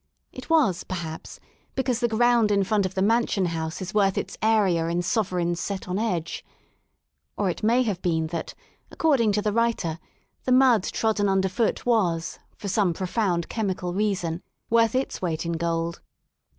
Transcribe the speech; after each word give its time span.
It 0.31 0.49
was, 0.49 0.83
perhaps, 0.83 1.39
because 1.75 1.99
the 1.99 2.07
ground 2.07 2.49
in 2.49 2.63
front 2.63 2.87
of 2.87 2.95
the 2.95 3.03
Mansion 3.03 3.45
House 3.45 3.83
is 3.83 3.93
worth 3.93 4.17
its 4.17 4.35
area 4.41 4.87
in 4.87 5.03
sovereigns 5.03 5.59
set 5.59 5.87
on 5.87 5.99
edge. 5.99 6.43
Or 7.37 7.51
it 7.51 7.61
may 7.61 7.83
have 7.83 8.01
been 8.01 8.25
that, 8.33 8.55
according 8.89 9.31
to 9.33 9.43
the 9.43 9.53
writer, 9.53 9.99
the 10.43 10.51
mud 10.51 10.81
trodden 10.85 11.29
underfoot 11.29 11.85
was, 11.85 12.39
for 12.57 12.67
some 12.67 12.95
profound 12.95 13.47
chemical 13.47 13.93
reason, 13.93 14.41
worth 14.71 14.95
its 14.95 15.21
weight 15.21 15.45
in 15.45 15.51
gold. 15.51 16.01